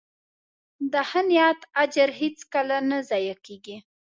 [0.91, 3.77] د ښه نیت اجر هیڅکله نه ضایع کېږي.